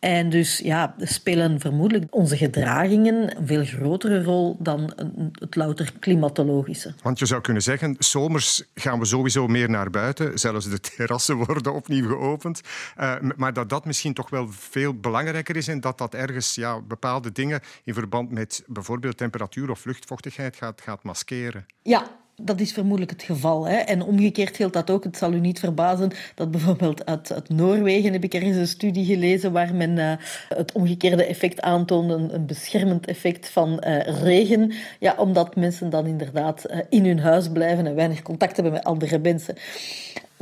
En 0.00 0.30
dus 0.30 0.58
ja, 0.58 0.94
spelen 0.98 1.60
vermoedelijk 1.60 2.14
onze 2.14 2.36
gedragingen 2.36 3.36
een 3.36 3.46
veel 3.46 3.64
grotere 3.64 4.22
rol 4.22 4.56
dan 4.58 4.92
het 5.32 5.56
louter 5.56 5.92
klimatologische. 5.98 6.94
Want 7.02 7.18
je 7.18 7.26
zou 7.26 7.40
kunnen 7.40 7.62
zeggen, 7.62 7.96
zomers 7.98 8.62
gaan 8.74 8.98
we 8.98 9.04
sowieso 9.04 9.46
meer 9.46 9.70
naar 9.70 9.90
buiten. 9.90 10.38
Zelfs 10.38 10.70
de 10.70 10.80
terrassen 10.96 11.36
worden 11.36 11.74
opnieuw 11.74 12.08
geopend. 12.08 12.60
Uh, 13.00 13.14
maar 13.36 13.52
dat 13.52 13.68
dat 13.68 13.84
misschien 13.84 14.14
toch 14.14 14.30
wel 14.30 14.48
veel 14.48 14.94
belangrijker 14.94 15.56
is 15.56 15.68
en 15.68 15.80
dat 15.80 15.98
dat 15.98 16.14
ergens 16.14 16.54
ja, 16.54 16.80
bepaalde 16.80 17.32
dingen 17.32 17.60
in 17.84 17.94
verband 17.94 18.30
met 18.30 18.62
bijvoorbeeld 18.66 19.16
temperatuur 19.16 19.70
of 19.70 19.84
luchtvochtigheid 19.84 20.56
gaat, 20.56 20.80
gaat 20.80 21.02
maskeren. 21.02 21.66
Ja, 21.82 22.06
dat 22.44 22.60
is 22.60 22.72
vermoedelijk 22.72 23.10
het 23.10 23.22
geval. 23.22 23.66
Hè. 23.66 23.76
En 23.76 24.02
omgekeerd 24.02 24.56
geldt 24.56 24.74
dat 24.74 24.90
ook. 24.90 25.04
Het 25.04 25.16
zal 25.16 25.32
u 25.32 25.40
niet 25.40 25.58
verbazen 25.58 26.10
dat 26.34 26.50
bijvoorbeeld 26.50 27.06
uit, 27.06 27.32
uit 27.32 27.48
Noorwegen 27.48 28.12
heb 28.12 28.24
ik 28.24 28.34
er 28.34 28.42
eens 28.42 28.56
een 28.56 28.66
studie 28.66 29.04
gelezen 29.04 29.52
waar 29.52 29.74
men 29.74 29.96
uh, 29.96 30.12
het 30.48 30.72
omgekeerde 30.72 31.24
effect 31.24 31.60
aantoonde, 31.60 32.14
een, 32.14 32.46
beschermend 32.46 33.06
effect 33.06 33.48
van 33.48 33.84
uh, 33.86 34.00
regen. 34.22 34.72
Ja, 34.98 35.14
omdat 35.18 35.56
mensen 35.56 35.90
dan 35.90 36.06
inderdaad 36.06 36.70
uh, 36.70 36.78
in 36.88 37.06
hun 37.06 37.20
huis 37.20 37.48
blijven 37.48 37.86
en 37.86 37.94
weinig 37.94 38.22
contact 38.22 38.54
hebben 38.54 38.72
met 38.72 38.84
andere 38.84 39.18
mensen. 39.18 39.54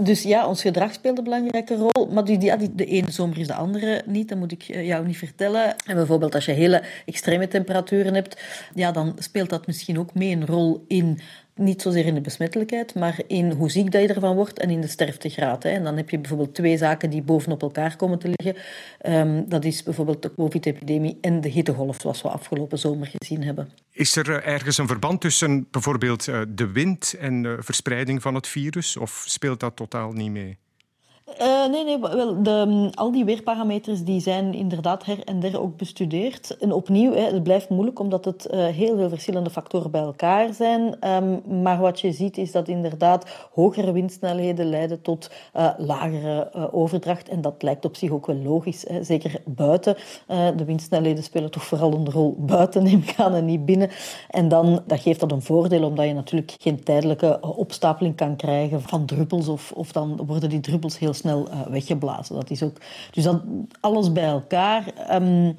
Dus 0.01 0.23
ja, 0.23 0.47
ons 0.47 0.63
gedrag 0.63 0.93
speelt 0.93 1.19
een 1.19 1.25
belangrijke 1.25 1.75
rol. 1.75 2.07
Maar 2.13 2.25
die, 2.25 2.39
die, 2.39 2.75
de 2.75 2.85
ene 2.85 3.11
zomer 3.11 3.39
is 3.39 3.47
de 3.47 3.55
andere 3.55 4.03
niet. 4.07 4.29
Dat 4.29 4.39
moet 4.39 4.53
ik 4.53 4.63
jou 4.63 5.07
niet 5.07 5.17
vertellen. 5.17 5.77
En 5.87 5.95
bijvoorbeeld 5.95 6.35
als 6.35 6.45
je 6.45 6.53
hele 6.53 6.83
extreme 7.07 7.49
temperaturen 7.49 8.15
hebt, 8.15 8.43
ja, 8.75 8.93
dan 8.93 9.17
speelt 9.19 9.51
dat 9.51 9.67
misschien 9.67 9.99
ook 9.99 10.15
mee 10.15 10.33
een 10.33 10.47
rol 10.47 10.85
in 10.89 11.19
niet 11.59 11.83
zozeer 11.83 12.07
in 12.07 12.15
de 12.15 12.21
besmettelijkheid, 12.21 12.95
maar 12.95 13.21
in 13.27 13.51
hoe 13.51 13.71
ziek 13.71 13.93
dat 13.93 14.03
je 14.03 14.09
ervan 14.09 14.35
wordt 14.35 14.59
en 14.59 14.71
in 14.71 14.81
de 14.81 14.87
sterftegraad. 14.87 15.63
Hè. 15.63 15.71
En 15.71 15.85
dan 15.85 15.97
heb 15.97 16.11
je 16.11 16.19
bijvoorbeeld 16.19 16.55
twee 16.55 16.77
zaken 16.77 17.11
die 17.11 17.23
bovenop 17.23 17.63
elkaar 17.63 17.97
komen 17.97 18.19
te 18.19 18.31
liggen. 18.35 18.63
Um, 19.07 19.49
dat 19.49 19.65
is 19.65 19.83
bijvoorbeeld 19.83 20.23
de 20.23 20.35
COVID-epidemie 20.35 21.19
en 21.21 21.41
de 21.41 21.49
hittegolf, 21.49 21.97
zoals 22.01 22.23
we 22.23 22.29
afgelopen 22.29 22.79
zomer 22.79 23.11
gezien 23.19 23.43
hebben. 23.43 23.71
Is 23.93 24.17
er 24.17 24.31
eh, 24.31 24.53
ergens 24.53 24.79
een 24.79 24.87
verband 24.87 25.21
tussen 25.21 25.67
bijvoorbeeld 25.71 26.29
eh, 26.29 26.41
de 26.49 26.73
wind 26.73 27.15
en 27.21 27.43
de 27.43 27.57
verspreiding 27.61 28.23
van 28.23 28.35
het 28.35 28.47
virus, 28.47 28.97
of 28.97 29.25
speelt 29.27 29.61
dat 29.61 29.77
totaal 29.77 30.13
niet 30.13 30.31
mee? 30.31 30.59
Uh, 31.41 31.67
nee, 31.67 31.85
nee, 31.85 31.99
wel, 31.99 32.43
de, 32.43 32.65
mm, 32.69 32.91
al 32.95 33.13
die 33.13 33.25
weerparameters 33.25 34.05
die 34.05 34.21
zijn 34.21 34.55
inderdaad 34.55 35.05
her 35.05 35.25
en 35.25 35.41
der 35.41 35.61
ook 35.61 35.77
bestudeerd. 35.77 36.57
En 36.57 36.73
opnieuw, 36.73 37.13
hè, 37.13 37.21
het 37.21 37.43
blijft 37.43 37.69
moeilijk 37.69 37.99
omdat 37.99 38.25
het 38.25 38.49
uh, 38.51 38.67
heel 38.67 38.97
veel 38.97 39.09
verschillende 39.09 39.51
factoren 39.51 39.91
bij 39.91 40.01
elkaar 40.01 40.53
zijn. 40.55 40.97
Um, 41.07 41.63
maar 41.63 41.79
wat 41.79 42.01
je 42.01 42.13
ziet 42.13 42.39
is 42.39 42.53
dat 42.53 42.69
inderdaad 42.69 43.49
hogere 43.53 43.93
windsnelheden 43.93 44.67
leiden 44.67 45.03
tot 45.03 45.31
uh, 45.57 45.71
lagere 45.77 46.73
overdracht. 46.73 47.29
En 47.29 47.41
dat 47.41 47.63
lijkt 47.63 47.85
op 47.85 47.97
zich 47.97 48.11
ook 48.11 48.27
wel 48.27 48.37
logisch. 48.37 48.85
Hè. 48.89 49.03
Zeker 49.03 49.43
buiten. 49.45 49.97
de 50.57 50.65
windsnelheden 50.65 51.25
spelen 51.25 51.51
toch 51.51 51.65
vooral 51.65 51.93
een 51.93 52.11
rol 52.11 52.37
buiten, 52.39 52.83
neem 52.83 53.03
ik 53.07 53.15
aan, 53.17 53.35
en 53.35 53.45
niet 53.45 53.65
binnen. 53.65 53.91
En 54.31 54.49
dan 54.49 54.83
dat 54.87 55.01
geeft 55.01 55.21
dat 55.21 55.33
een 55.33 55.43
voordeel 55.43 55.85
omdat 55.85 56.07
je 56.07 56.13
natuurlijk 56.13 56.57
geen 56.59 56.83
tijdelijke 56.83 57.41
opstapeling 57.41 58.17
kan 58.17 58.37
krijgen 58.37 58.83
van 58.83 59.07
druppels. 59.07 59.49
Of, 59.49 59.73
of 59.73 59.93
dan 59.93 60.21
worden 60.27 60.49
die 60.49 60.61
druppels 60.61 60.99
heel 60.99 61.15
snel 61.19 61.49
uh, 61.49 61.67
weggeblazen. 61.67 62.35
Dat 62.35 62.51
is 62.51 62.63
ook, 62.63 62.77
dus 63.11 63.25
dat, 63.25 63.43
alles 63.81 64.13
bij 64.13 64.29
elkaar. 64.29 64.85
Um, 65.13 65.57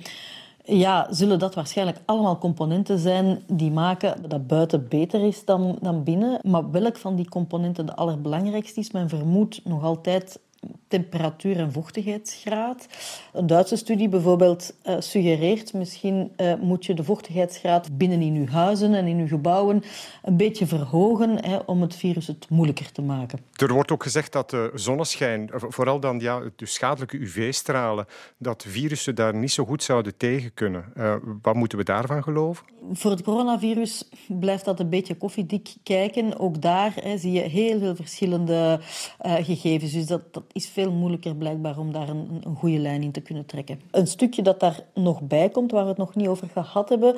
ja, 0.64 1.08
zullen 1.10 1.40
dat 1.40 1.56
waarschijnlijk 1.56 1.98
allemaal 2.06 2.38
componenten 2.38 3.00
zijn 3.00 3.42
die 3.48 3.72
maken 3.72 4.30
dat 4.30 4.48
buiten 4.48 4.88
beter 4.88 5.28
is 5.28 5.46
dan, 5.46 5.78
dan 5.82 6.04
binnen. 6.04 6.40
Maar 6.44 6.72
welk 6.72 6.98
van 6.98 7.16
die 7.16 7.30
componenten 7.30 7.86
de 7.86 7.96
allerbelangrijkste 7.96 8.80
is, 8.80 8.92
men 8.92 9.10
vermoedt 9.10 9.62
nog 9.66 9.84
altijd 9.84 10.40
temperatuur- 10.88 11.58
en 11.58 11.72
vochtigheidsgraad. 11.72 12.88
Een 13.34 13.48
Duitse 13.48 13.76
studie 13.76 14.10
bijvoorbeeld 14.10 14.74
uh, 14.86 14.96
suggereert 15.00 15.74
misschien 15.74 16.32
uh, 16.38 16.54
moet 16.62 16.86
je 16.86 16.94
de 16.94 17.04
vochtigheidsgraad 17.04 17.98
binnen 17.98 18.22
in 18.22 18.34
je 18.34 18.50
huizen 18.50 18.94
en 18.94 19.08
in 19.08 19.18
je 19.18 19.28
gebouwen 19.28 19.84
een 20.24 20.38
beetje 20.38 20.68
verhogen 20.68 21.44
hè, 21.46 21.58
om 21.66 21.82
het 21.82 21.96
virus 21.96 22.28
het 22.28 22.50
moeilijker 22.50 22.92
te 22.92 23.02
maken. 23.02 23.40
Er 23.56 23.74
wordt 23.74 23.92
ook 23.92 24.04
gezegd 24.04 24.32
dat 24.32 24.50
de 24.50 24.72
zonneschijn, 24.74 25.50
vooral 25.52 26.00
dan 26.00 26.20
ja, 26.20 26.42
de 26.56 26.66
schadelijke 26.66 27.18
UV-stralen, 27.18 28.06
dat 28.38 28.66
virussen 28.68 29.16
daar 29.16 29.36
niet 29.36 29.52
zo 29.52 29.66
goed 29.66 29.84
zouden 29.84 30.18
tegen 30.18 30.54
kunnen. 30.54 30.86
Uh, 30.98 31.16
wat 31.42 31.56
moeten 31.56 31.78
we 31.78 31.84
daarvan 31.84 32.24
geloven? 32.24 32.66
Voor 32.92 33.12
het 33.12 33.24
coronavirus 33.24 34.10
blijft 34.28 34.66
dat 34.66 34.80
een 34.80 34.90
beetje 34.90 35.16
koffiedik 35.16 35.76
kijken. 35.84 36.40
Ook 36.40 36.62
daar 36.62 36.94
hè, 36.96 37.18
zie 37.18 37.32
je 37.32 37.42
heel 37.42 37.80
veel 37.80 37.96
verschillende 37.96 38.80
gegevens. 39.20 39.92
Dus 39.92 40.06
dat, 40.06 40.34
dat 40.34 40.44
is 40.52 40.70
veel 40.70 40.92
moeilijker 40.92 41.36
blijkbaar 41.36 41.78
om 41.78 41.92
daar 41.92 42.10
een, 42.10 42.42
een 42.44 42.56
goede 42.56 42.80
lijn 42.80 43.04
in 43.04 43.12
te 43.12 43.22
kunnen 43.22 43.46
trekken. 43.46 43.82
Een 43.92 44.08
stukje 44.08 44.42
dat 44.42 44.60
daar 44.60 44.84
nog 44.94 45.22
bij 45.22 45.50
komt, 45.50 45.72
waar 45.72 45.84
we 45.84 45.90
het 45.90 45.98
nog 45.98 46.16
niet 46.16 46.28
over 46.28 46.50
gehad 46.54 46.90
hebben, 46.90 47.16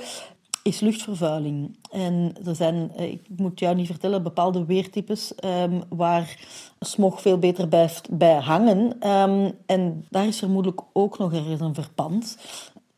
is 0.63 0.79
luchtvervuiling. 0.79 1.77
En 1.91 2.33
er 2.45 2.55
zijn, 2.55 2.91
eh, 2.95 3.11
ik 3.11 3.21
moet 3.37 3.59
jou 3.59 3.75
niet 3.75 3.87
vertellen, 3.87 4.23
bepaalde 4.23 4.65
weertypes 4.65 5.33
um, 5.45 5.81
waar 5.89 6.39
smog 6.79 7.21
veel 7.21 7.37
beter 7.37 7.67
blijft 7.67 8.17
bij 8.17 8.35
hangen. 8.35 9.07
Um, 9.09 9.51
en 9.65 10.05
daar 10.09 10.27
is 10.27 10.39
vermoedelijk 10.39 10.81
ook 10.93 11.17
nog 11.17 11.33
ergens 11.33 11.61
een 11.61 11.73
verpand. 11.73 12.37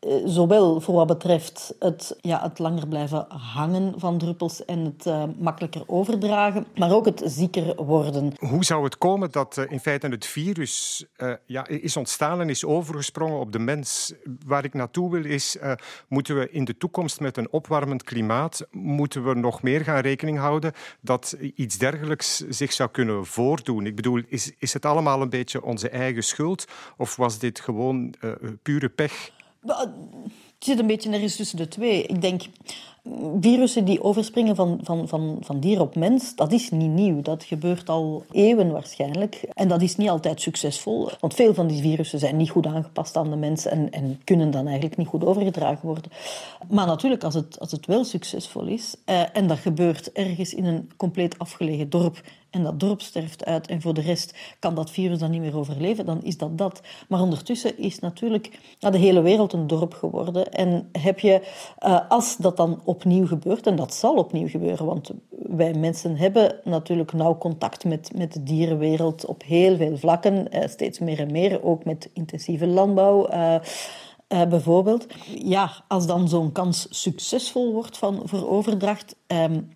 Eh, 0.04 0.14
zowel 0.24 0.80
voor 0.80 0.94
wat 0.94 1.06
betreft 1.06 1.74
het, 1.78 2.16
ja, 2.20 2.42
het 2.42 2.58
langer 2.58 2.88
blijven 2.88 3.26
hangen 3.28 3.94
van 3.96 4.18
druppels 4.18 4.64
en 4.64 4.84
het 4.84 5.06
uh, 5.06 5.24
makkelijker 5.38 5.82
overdragen, 5.86 6.66
maar 6.74 6.92
ook 6.92 7.04
het 7.04 7.22
zieker 7.24 7.84
worden. 7.84 8.32
Hoe 8.38 8.64
zou 8.64 8.84
het 8.84 8.98
komen 8.98 9.30
dat 9.30 9.56
uh, 9.56 9.70
in 9.70 9.80
feite 9.80 10.06
het 10.06 10.26
virus 10.26 11.04
ja, 11.46 11.66
is 11.66 11.96
ontstaan 11.96 12.40
en 12.40 12.48
is 12.48 12.64
overgesprongen 12.64 13.38
op 13.38 13.52
de 13.52 13.58
mens? 13.58 14.14
Waar 14.46 14.64
ik 14.64 14.74
naartoe 14.74 15.10
wil 15.10 15.24
is, 15.24 15.56
moeten 16.08 16.38
we 16.38 16.50
in 16.50 16.64
de 16.64 16.76
toekomst 16.76 17.20
met 17.20 17.36
een 17.36 17.52
opwarmend 17.52 18.02
klimaat, 18.02 18.66
moeten 18.70 19.24
we 19.24 19.34
nog 19.34 19.62
meer 19.62 19.80
gaan 19.80 20.00
rekening 20.00 20.38
houden 20.38 20.72
dat 21.00 21.36
iets 21.54 21.78
dergelijks 21.78 22.36
zich 22.48 22.72
zou 22.72 22.90
kunnen 22.90 23.26
voordoen? 23.26 23.86
Ik 23.86 23.96
bedoel, 23.96 24.22
is, 24.28 24.52
is 24.58 24.72
het 24.72 24.84
allemaal 24.84 25.22
een 25.22 25.30
beetje 25.30 25.62
onze 25.62 25.88
eigen 25.88 26.24
schuld 26.24 26.64
of 26.96 27.16
was 27.16 27.38
dit 27.38 27.60
gewoon 27.60 28.14
pure 28.62 28.88
pech? 28.88 29.32
Het 29.66 30.72
zit 30.72 30.78
een 30.78 30.86
beetje 30.86 31.10
ergens 31.10 31.36
tussen 31.36 31.56
de 31.56 31.68
twee. 31.68 32.02
Ik 32.02 32.20
denk, 32.20 32.42
virussen 33.40 33.84
die 33.84 34.02
overspringen 34.02 34.56
van, 34.56 34.78
van, 34.82 35.08
van, 35.08 35.36
van 35.40 35.60
dier 35.60 35.80
op 35.80 35.94
mens, 35.96 36.34
dat 36.34 36.52
is 36.52 36.70
niet 36.70 36.90
nieuw. 36.90 37.22
Dat 37.22 37.44
gebeurt 37.44 37.88
al 37.88 38.24
eeuwen 38.30 38.72
waarschijnlijk. 38.72 39.44
En 39.52 39.68
dat 39.68 39.82
is 39.82 39.96
niet 39.96 40.08
altijd 40.08 40.40
succesvol. 40.40 41.10
Want 41.20 41.34
veel 41.34 41.54
van 41.54 41.66
die 41.66 41.82
virussen 41.82 42.18
zijn 42.18 42.36
niet 42.36 42.50
goed 42.50 42.66
aangepast 42.66 43.16
aan 43.16 43.30
de 43.30 43.36
mens 43.36 43.66
en, 43.66 43.90
en 43.90 44.20
kunnen 44.24 44.50
dan 44.50 44.66
eigenlijk 44.66 44.96
niet 44.96 45.06
goed 45.06 45.24
overgedragen 45.24 45.86
worden. 45.86 46.10
Maar 46.70 46.86
natuurlijk, 46.86 47.24
als 47.24 47.34
het, 47.34 47.60
als 47.60 47.70
het 47.70 47.86
wel 47.86 48.04
succesvol 48.04 48.66
is, 48.66 48.96
eh, 49.04 49.22
en 49.32 49.46
dat 49.46 49.58
gebeurt 49.58 50.12
ergens 50.12 50.54
in 50.54 50.64
een 50.64 50.90
compleet 50.96 51.38
afgelegen 51.38 51.90
dorp 51.90 52.20
en 52.54 52.62
dat 52.62 52.80
dorp 52.80 53.00
sterft 53.00 53.44
uit 53.44 53.66
en 53.66 53.80
voor 53.80 53.94
de 53.94 54.00
rest 54.00 54.34
kan 54.58 54.74
dat 54.74 54.90
virus 54.90 55.18
dan 55.18 55.30
niet 55.30 55.40
meer 55.40 55.56
overleven, 55.56 56.06
dan 56.06 56.22
is 56.22 56.38
dat 56.38 56.58
dat. 56.58 56.80
Maar 57.08 57.20
ondertussen 57.20 57.78
is 57.78 57.98
natuurlijk 57.98 58.58
de 58.78 58.98
hele 58.98 59.20
wereld 59.20 59.52
een 59.52 59.66
dorp 59.66 59.94
geworden. 59.94 60.52
En 60.52 60.88
heb 60.92 61.20
je, 61.20 61.42
uh, 61.86 62.00
als 62.08 62.36
dat 62.36 62.56
dan 62.56 62.80
opnieuw 62.84 63.26
gebeurt, 63.26 63.66
en 63.66 63.76
dat 63.76 63.94
zal 63.94 64.14
opnieuw 64.14 64.48
gebeuren, 64.48 64.86
want 64.86 65.10
wij 65.30 65.74
mensen 65.74 66.16
hebben 66.16 66.60
natuurlijk 66.64 67.12
nauw 67.12 67.38
contact 67.38 67.84
met, 67.84 68.10
met 68.14 68.32
de 68.32 68.42
dierenwereld 68.42 69.26
op 69.26 69.42
heel 69.42 69.76
veel 69.76 69.96
vlakken, 69.96 70.56
uh, 70.56 70.68
steeds 70.68 70.98
meer 70.98 71.18
en 71.18 71.32
meer, 71.32 71.62
ook 71.62 71.84
met 71.84 72.10
intensieve 72.12 72.66
landbouw. 72.66 73.30
Uh, 73.30 73.56
bijvoorbeeld. 74.28 75.06
Ja, 75.38 75.70
als 75.88 76.06
dan 76.06 76.28
zo'n 76.28 76.52
kans 76.52 76.86
succesvol 76.90 77.72
wordt 77.72 77.98
van, 77.98 78.22
voor 78.24 78.48
overdracht, 78.48 79.16
um, 79.26 79.70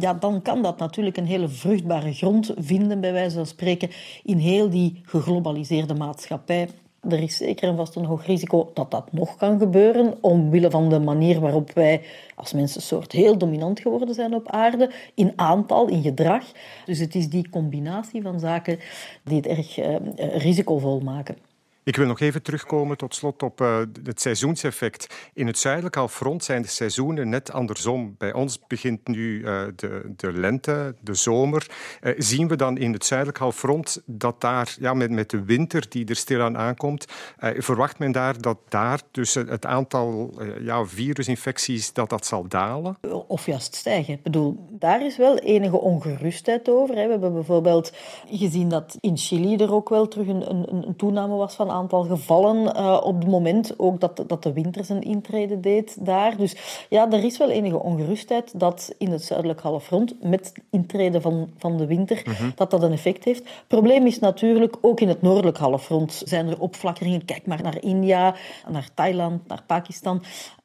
ja, 0.00 0.14
dan 0.14 0.42
kan 0.42 0.62
dat 0.62 0.78
natuurlijk 0.78 1.16
een 1.16 1.26
hele 1.26 1.48
vruchtbare 1.48 2.12
grond 2.12 2.52
vinden, 2.56 3.00
bij 3.00 3.12
wijze 3.12 3.36
van 3.36 3.46
spreken, 3.46 3.90
in 4.24 4.38
heel 4.38 4.70
die 4.70 5.00
geglobaliseerde 5.04 5.94
maatschappij. 5.94 6.68
Er 7.08 7.22
is 7.22 7.36
zeker 7.36 7.68
en 7.68 7.76
vast 7.76 7.96
een 7.96 8.04
hoog 8.04 8.26
risico 8.26 8.70
dat 8.74 8.90
dat 8.90 9.12
nog 9.12 9.36
kan 9.36 9.58
gebeuren, 9.58 10.14
omwille 10.20 10.70
van 10.70 10.88
de 10.88 10.98
manier 10.98 11.40
waarop 11.40 11.72
wij 11.72 12.02
als 12.34 12.52
mensensoort 12.52 13.12
heel 13.12 13.38
dominant 13.38 13.80
geworden 13.80 14.14
zijn 14.14 14.34
op 14.34 14.50
aarde, 14.50 14.90
in 15.14 15.32
aantal, 15.36 15.88
in 15.88 16.02
gedrag. 16.02 16.44
Dus 16.86 16.98
het 16.98 17.14
is 17.14 17.28
die 17.28 17.48
combinatie 17.50 18.22
van 18.22 18.40
zaken 18.40 18.78
die 19.24 19.36
het 19.36 19.46
erg 19.46 19.78
uh, 19.78 19.96
risicovol 20.36 21.00
maken. 21.00 21.49
Ik 21.84 21.96
wil 21.96 22.06
nog 22.06 22.20
even 22.20 22.42
terugkomen 22.42 22.96
tot 22.96 23.14
slot 23.14 23.42
op 23.42 23.60
uh, 23.60 23.78
het 24.04 24.20
seizoenseffect. 24.20 25.30
In 25.34 25.46
het 25.46 25.58
zuidelijk 25.58 25.94
halfrond 25.94 26.44
zijn 26.44 26.62
de 26.62 26.68
seizoenen 26.68 27.28
net 27.28 27.52
andersom. 27.52 28.14
Bij 28.18 28.32
ons 28.32 28.58
begint 28.66 29.08
nu 29.08 29.38
uh, 29.38 29.62
de, 29.76 30.12
de, 30.16 30.32
lente, 30.32 30.94
de 31.00 31.14
zomer. 31.14 31.66
Uh, 32.02 32.14
zien 32.18 32.48
we 32.48 32.56
dan 32.56 32.78
in 32.78 32.92
het 32.92 33.04
zuidelijk 33.04 33.38
halfrond 33.38 34.02
dat 34.06 34.40
daar, 34.40 34.76
ja, 34.80 34.94
met, 34.94 35.10
met 35.10 35.30
de 35.30 35.44
winter 35.44 35.86
die 35.88 36.06
er 36.06 36.16
stilaan 36.16 36.58
aankomt, 36.58 37.04
verwacht 37.38 37.98
men 37.98 38.12
daar 38.12 38.40
dat 38.40 38.58
daar 38.68 39.00
tussen 39.10 39.48
het 39.48 39.66
aantal 39.66 40.34
ja, 40.60 40.84
virusinfecties 40.84 41.92
dat 41.92 42.10
dat 42.10 42.26
zal 42.26 42.48
dalen? 42.48 42.96
Of 43.26 43.46
juist 43.46 43.74
stijgen. 43.74 44.14
Ik 44.14 44.22
bedoel, 44.22 44.66
daar 44.70 45.04
is 45.04 45.16
wel 45.16 45.38
enige 45.38 45.80
ongerustheid 45.80 46.68
over. 46.68 46.94
Hè. 46.96 47.04
We 47.04 47.10
hebben 47.10 47.32
bijvoorbeeld 47.32 47.92
gezien 48.30 48.68
dat 48.68 48.96
in 49.00 49.16
Chili 49.16 49.56
er 49.56 49.74
ook 49.74 49.88
wel 49.88 50.08
terug 50.08 50.26
een, 50.26 50.50
een, 50.50 50.86
een 50.86 50.96
toename 50.96 51.36
was 51.36 51.54
van 51.54 51.69
aantal 51.70 52.02
gevallen 52.02 52.76
uh, 52.76 53.00
op 53.02 53.18
het 53.18 53.28
moment 53.28 53.78
ook 53.78 54.00
dat, 54.00 54.24
dat 54.26 54.42
de 54.42 54.52
winter 54.52 54.84
zijn 54.84 55.02
intrede 55.02 55.60
deed 55.60 56.06
daar. 56.06 56.36
Dus 56.36 56.56
ja, 56.88 57.10
er 57.10 57.24
is 57.24 57.38
wel 57.38 57.50
enige 57.50 57.82
ongerustheid 57.82 58.60
dat 58.60 58.94
in 58.98 59.10
het 59.10 59.24
zuidelijk 59.24 59.60
halfrond 59.60 60.14
met 60.22 60.52
intrede 60.70 61.20
van, 61.20 61.50
van 61.58 61.76
de 61.76 61.86
winter, 61.86 62.22
mm 62.24 62.32
-hmm. 62.32 62.52
dat 62.54 62.70
dat 62.70 62.82
een 62.82 62.92
effect 62.92 63.24
heeft. 63.24 63.48
Probleem 63.66 64.06
is 64.06 64.18
natuurlijk 64.18 64.76
ook 64.80 65.00
in 65.00 65.08
het 65.08 65.22
noordelijk 65.22 65.58
halfrond 65.58 66.22
zijn 66.24 66.48
er 66.48 66.60
opflakkeringen. 66.60 67.24
Kijk 67.24 67.46
maar 67.46 67.62
naar 67.62 67.82
India, 67.82 68.34
naar 68.68 68.88
Thailand, 68.94 69.48
naar 69.48 69.62
Pakistan 69.66 70.22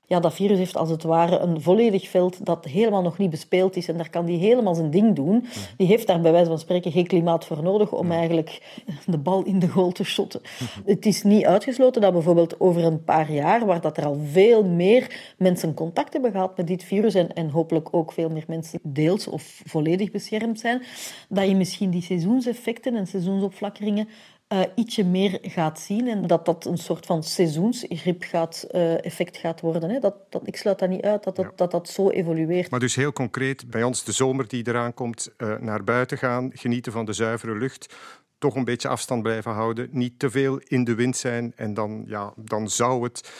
ja, 0.08 0.20
dat 0.20 0.34
virus 0.34 0.58
heeft 0.58 0.78
als 0.78 0.90
het 0.90 1.04
ware 1.04 1.40
een 1.40 1.62
volledig 1.62 2.10
veld 2.10 2.46
dat 2.46 2.66
helemaal 2.66 3.02
nog 3.02 3.18
niet 3.18 3.30
bespeeld 3.30 3.76
is. 3.76 3.88
En 3.88 3.98
daar 3.98 4.10
kan 4.10 4.26
die 4.26 4.38
helemaal 4.38 4.76
zijn 4.76 4.90
ding 4.90 5.16
doen. 5.16 5.46
Die 5.78 5.88
heeft 5.88 6.08
daar 6.08 6.22
bij 6.22 6.32
wijze 6.32 6.50
van 6.50 6.60
spreken 6.60 6.92
geen 6.92 7.08
klimaat 7.08 7.46
voor 7.46 7.64
nodig 7.64 7.92
om 7.92 8.12
eigenlijk 8.12 8.84
de 9.06 9.18
bal 9.18 9.44
in 9.44 9.60
de 9.60 9.68
goal 9.68 9.92
te 9.92 10.04
shotten. 10.04 10.42
Het 10.86 11.06
is 11.06 11.24
niet 11.24 11.46
uitgesloten 11.46 12.02
dat 12.02 12.14
bijvoorbeeld 12.14 12.60
over 12.60 12.84
een 12.84 13.04
paar 13.04 13.32
jaar, 13.32 13.66
waar 13.66 13.82
dat 13.82 13.98
er 13.98 14.06
al 14.06 14.18
veel 14.32 14.64
meer 14.64 15.34
mensen 15.38 15.74
contact 15.74 16.14
hebben 16.14 16.32
gehad 16.32 16.58
met 16.58 16.68
dit 16.68 16.84
virus 16.84 17.14
en, 17.14 17.34
en 17.34 17.50
hopelijk 17.50 17.88
ook 17.92 18.12
veel 18.12 18.30
meer 18.30 18.46
mensen 18.48 18.80
deels 18.84 19.28
of 19.28 19.62
volledig 19.66 20.12
beschermd 20.12 20.60
zijn, 20.60 20.82
dat 21.30 21.48
je 21.48 21.56
misschien 21.56 21.90
die 21.90 22.02
seizoenseffecten 22.02 22.96
en 22.96 23.08
seizoensopflakkeringen 23.08 24.08
uh, 24.54 24.62
ietsje 24.76 25.04
meer 25.04 25.40
gaat 25.42 25.80
zien 25.80 26.08
en 26.08 26.28
dat 26.28 26.46
dat 26.46 26.66
een 26.66 26.78
soort 26.78 27.06
van 27.06 27.24
seizoensgrip 27.24 28.24
gaat, 28.24 28.68
uh, 28.72 29.06
effect 29.06 29.38
gaat 29.38 29.62
worden. 29.62 29.90
Hè. 29.90 30.00
Dat, 30.00 30.16
dat, 30.30 30.48
ik 30.48 30.58
sluit 30.58 30.80
dat 30.80 30.90
niet 30.90 31.02
uit 31.02 31.24
dat 31.24 31.36
dat, 31.36 31.46
ja. 31.46 31.52
dat 31.56 31.72
dat 31.72 31.90
zo 31.90 32.10
evolueert. 32.10 32.70
Maar 32.70 32.80
dus 32.80 32.96
heel 32.96 33.14
concreet, 33.14 33.70
bij 33.70 33.84
ons 33.84 34.04
de 34.04 34.12
zomer 34.12 34.48
die 34.48 34.68
eraan 34.68 34.94
komt, 34.94 35.34
uh, 35.38 35.58
naar 35.58 35.84
buiten 35.84 36.18
gaan, 36.18 36.52
genieten 36.54 36.92
van 36.92 37.06
de 37.06 37.14
zuivere 37.14 37.58
lucht, 37.58 37.96
toch 38.38 38.56
een 38.56 38.64
beetje 38.64 38.88
afstand 38.88 39.24
blijven 39.24 39.52
houden, 39.52 39.88
niet 39.92 40.20
te 40.20 40.30
veel 40.30 40.58
in 40.58 40.84
de 40.84 40.96
wind 40.96 41.18
zijn 41.18 41.54
en 41.56 41.74
dan, 41.74 42.04
ja, 42.08 42.34
dan 42.36 42.70
zou 42.70 43.04
het 43.04 43.32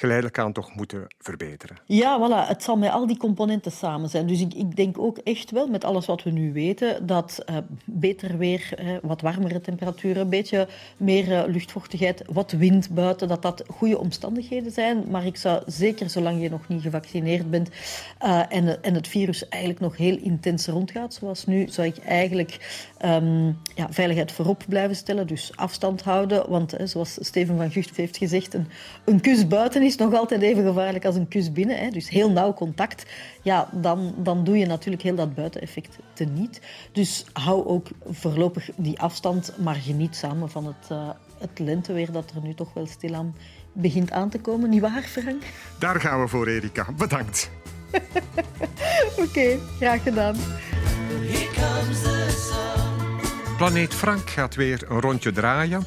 geleidelijk 0.00 0.38
aan 0.38 0.52
toch 0.52 0.74
moeten 0.74 1.06
verbeteren. 1.18 1.76
Ja, 1.86 2.18
voilà. 2.18 2.48
Het 2.48 2.62
zal 2.62 2.76
met 2.76 2.90
al 2.90 3.06
die 3.06 3.16
componenten 3.16 3.72
samen 3.72 4.08
zijn. 4.08 4.26
Dus 4.26 4.40
ik, 4.40 4.54
ik 4.54 4.76
denk 4.76 4.98
ook 4.98 5.18
echt 5.18 5.50
wel, 5.50 5.66
met 5.66 5.84
alles 5.84 6.06
wat 6.06 6.22
we 6.22 6.30
nu 6.30 6.52
weten, 6.52 7.06
dat 7.06 7.44
uh, 7.50 7.56
beter 7.84 8.38
weer, 8.38 8.74
uh, 8.80 8.96
wat 9.02 9.20
warmere 9.20 9.60
temperaturen, 9.60 10.22
een 10.22 10.28
beetje 10.28 10.68
meer 10.96 11.28
uh, 11.28 11.42
luchtvochtigheid, 11.46 12.22
wat 12.32 12.50
wind 12.50 12.90
buiten, 12.90 13.28
dat 13.28 13.42
dat 13.42 13.64
goede 13.68 13.98
omstandigheden 13.98 14.72
zijn. 14.72 15.04
Maar 15.10 15.26
ik 15.26 15.36
zou 15.36 15.62
zeker, 15.66 16.10
zolang 16.10 16.42
je 16.42 16.50
nog 16.50 16.68
niet 16.68 16.82
gevaccineerd 16.82 17.50
bent 17.50 17.68
en, 18.48 18.82
en 18.82 18.94
het 18.94 19.08
virus 19.08 19.48
eigenlijk 19.48 19.82
nog 19.82 19.96
heel 19.96 20.16
intens 20.16 20.66
rondgaat, 20.66 21.14
zoals 21.14 21.46
nu, 21.46 21.68
zou 21.68 21.86
ik 21.86 21.98
eigenlijk 21.98 22.84
um, 23.04 23.58
ja, 23.74 23.86
veiligheid 23.90 24.32
voorop 24.32 24.64
blijven 24.68 24.96
stellen. 24.96 25.26
Dus 25.26 25.52
afstand 25.56 26.02
houden. 26.02 26.50
Want 26.50 26.74
zoals 26.84 27.18
Steven 27.20 27.56
van 27.56 27.70
Gucht 27.70 27.96
heeft 27.96 28.16
gezegd, 28.16 28.54
een, 28.54 28.66
een 29.04 29.20
kus 29.20 29.46
buiten 29.46 29.82
is 29.82 29.89
is 29.90 29.96
nog 29.96 30.14
altijd 30.14 30.42
even 30.42 30.64
gevaarlijk 30.64 31.04
als 31.04 31.16
een 31.16 31.28
kus 31.28 31.52
binnen. 31.52 31.78
Hè. 31.78 31.88
Dus 31.88 32.08
heel 32.08 32.30
nauw 32.30 32.54
contact. 32.54 33.06
Ja, 33.42 33.68
dan, 33.72 34.14
dan 34.16 34.44
doe 34.44 34.58
je 34.58 34.66
natuurlijk 34.66 35.02
heel 35.02 35.14
dat 35.14 35.34
buiteneffect 35.34 35.98
teniet. 36.12 36.60
Dus 36.92 37.24
hou 37.32 37.66
ook 37.66 37.88
voorlopig 38.06 38.70
die 38.76 39.00
afstand, 39.00 39.52
maar 39.58 39.74
geniet 39.74 40.16
samen 40.16 40.50
van 40.50 40.66
het, 40.66 40.90
uh, 40.92 41.08
het 41.38 41.58
lenteweer 41.58 42.12
dat 42.12 42.32
er 42.34 42.42
nu 42.42 42.54
toch 42.54 42.72
wel 42.74 42.86
stilaan 42.86 43.34
begint 43.72 44.10
aan 44.10 44.30
te 44.30 44.38
komen. 44.38 44.70
Niet 44.70 44.80
waar, 44.80 45.02
Frank? 45.02 45.42
Daar 45.78 46.00
gaan 46.00 46.20
we 46.20 46.28
voor, 46.28 46.46
Erika. 46.46 46.86
Bedankt. 46.96 47.50
Oké, 47.90 49.22
okay, 49.22 49.58
graag 49.78 50.02
gedaan. 50.02 50.36
Planeet 53.56 53.94
Frank 53.94 54.30
gaat 54.30 54.54
weer 54.54 54.84
een 54.88 55.00
rondje 55.00 55.32
draaien. 55.32 55.84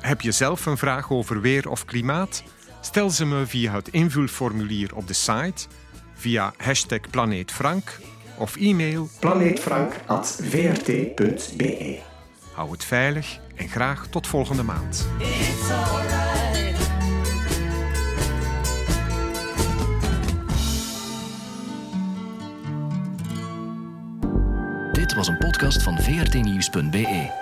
Heb 0.00 0.20
je 0.20 0.32
zelf 0.32 0.66
een 0.66 0.76
vraag 0.76 1.10
over 1.10 1.40
weer 1.40 1.70
of 1.70 1.84
klimaat? 1.84 2.42
Stel 2.84 3.10
ze 3.10 3.26
me 3.26 3.46
via 3.46 3.72
het 3.72 3.88
invulformulier 3.88 4.94
op 4.94 5.06
de 5.06 5.12
site, 5.12 5.66
via 6.14 6.52
hashtag 6.56 7.00
planeetfrank 7.10 7.98
of 8.38 8.56
e-mail 8.56 9.08
planeetfrank.vrt.be. 9.18 11.98
Hou 12.52 12.70
het 12.70 12.84
veilig 12.84 13.40
en 13.54 13.68
graag 13.68 14.06
tot 14.06 14.26
volgende 14.26 14.62
maand. 14.62 15.08
Dit 24.92 25.14
was 25.14 25.28
een 25.28 25.38
podcast 25.38 25.82
van 25.82 25.98
vrtnieuws.be. 25.98 27.41